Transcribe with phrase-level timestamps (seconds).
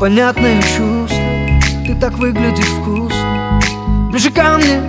[0.00, 1.84] Непонятное чувство.
[1.84, 3.60] Ты так выглядишь вкусно.
[4.10, 4.80] Ближе ко мне.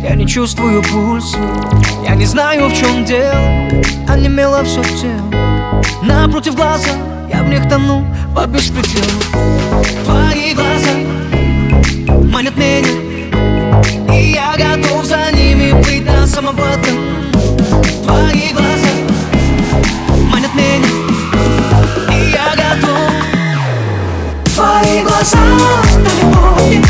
[0.00, 1.38] Я не чувствую пульса.
[2.06, 3.34] Я не знаю, в чем дело.
[4.06, 5.82] А Онемело все тело.
[6.04, 6.90] Напротив глаза.
[7.32, 8.06] Я в них тону.
[8.32, 9.51] По беспределу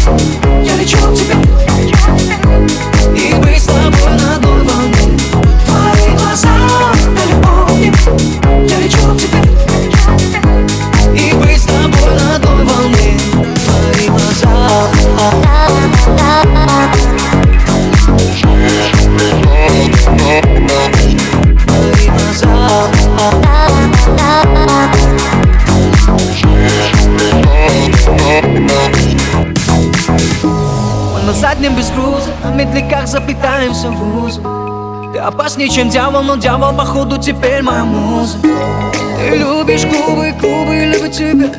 [0.04, 0.41] Thank
[31.52, 34.40] Заднем без груза, на медляках запитаемся в вузы
[35.12, 38.38] Ты опаснее, чем дьявол, но дьявол, походу, теперь моя муза.
[38.40, 41.50] Ты любишь клубы, клубы любят тебя.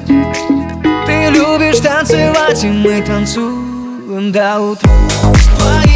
[1.05, 4.89] Ты любишь танцевать, и мы танцуем до утра.
[5.59, 5.92] Твои